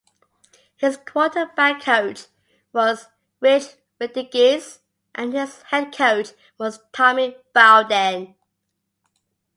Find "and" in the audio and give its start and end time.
5.13-5.31